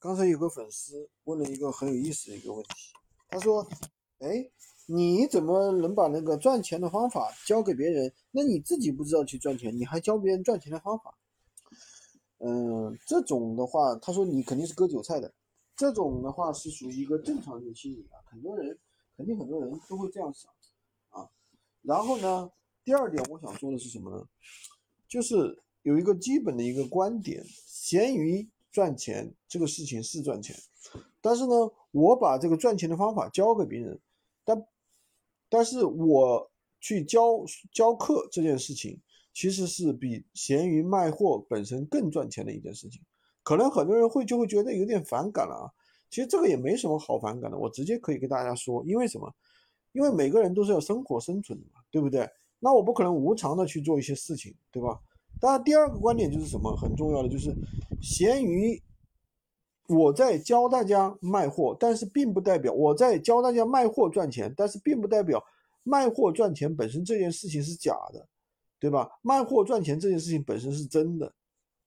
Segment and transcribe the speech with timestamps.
[0.00, 2.70] 刚才有个粉丝问了一个很有意思的一个问题，
[3.28, 3.68] 他说
[4.20, 4.50] ：“哎，
[4.86, 8.10] 你怎么能把那个赚钱的方法教给别人？
[8.30, 11.14] 那你自己不知道去赚钱，你还教别人赚钱的方法？”
[12.40, 15.30] 嗯，这种的话，他说你肯定是割韭菜的。
[15.76, 18.78] 这种的话是属于一个正常人心理啊，很多人
[19.18, 20.50] 肯定很多人都会这样想
[21.10, 21.28] 啊。
[21.82, 22.50] 然后呢，
[22.82, 24.26] 第二点我想说的是什么呢？
[25.06, 28.48] 就是有一个基本的一个观点，闲鱼。
[28.72, 30.56] 赚钱这个事情是赚钱，
[31.20, 31.54] 但是呢，
[31.90, 33.98] 我把这个赚钱的方法教给别人，
[34.44, 34.66] 但
[35.48, 39.00] 但是我去教教课这件事情，
[39.32, 43.02] 其实是比闲鱼卖货本身更赚钱的一件事情。
[43.42, 45.66] 可能很多人会就会觉得有点反感了啊，
[46.08, 49.34] 其实这个也没什么好反感的，我直接可以跟大家说，因为什么？
[49.92, 52.28] 因为每个人都是要生活生存的嘛，对不对？
[52.60, 55.00] 那我不可能无偿的去做一些事情，对吧？
[55.40, 57.56] 当然，第二个观点就是什么很重要的，就是
[57.98, 58.82] 闲鱼，
[59.88, 65.42] 我在教大家卖货，但是并不代表我在教大家卖货赚钱，但是并不代表
[65.82, 68.28] 卖货赚钱本身这件事情是假的，
[68.78, 69.10] 对吧？
[69.22, 71.32] 卖货赚钱这件事情本身是真的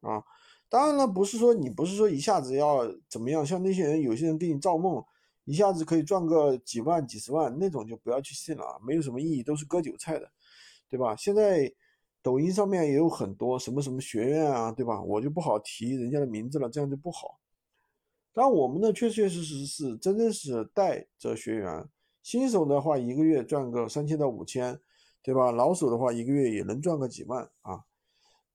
[0.00, 0.22] 啊。
[0.68, 5.04] 当然了，不是说你不是说一下子要怎么样，像那些人，有些人给你造梦，
[5.44, 10.30] 一下子可以赚个几万、几十万那种，就不要去信了啊，没有什么意义，都是割韭菜的，
[10.88, 11.16] 对吧？
[11.16, 11.72] 现在。
[12.22, 15.00] 抖音上面也有很多什么什么学院啊，对吧？
[15.02, 17.40] 我就不好提人家的名字了，这样就不好。
[18.32, 21.88] 但，我们呢确确实实是真正是带着学员，
[22.22, 24.78] 新手的话一个月赚个三千到五千，
[25.22, 25.50] 对吧？
[25.50, 27.84] 老手的话一个月也能赚个几万啊。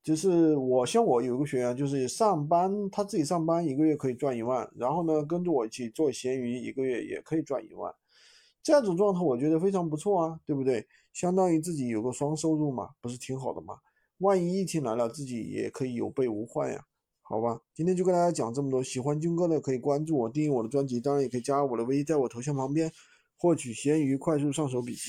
[0.02, 7.94] 就是我像我有个学员，就是上班他自己上班一个月可以赚一万，然后呢跟着我一起做闲鱼，一个月也可以赚一万。
[8.66, 10.88] 这种状态我觉得非常不错啊，对不对？
[11.14, 13.76] 相当于自己有个双收入嘛，不是挺好的吗？
[14.18, 16.84] 万一疫情来了，自己也可以有备无患呀，
[17.22, 17.62] 好吧？
[17.76, 22.92] 今天就跟大家讲这么多，喜欢军哥的可以关注我，订阅我的专辑，当然也可以加我的微，在我头像旁边
[23.38, 25.02] 获取闲鱼快速上手笔记。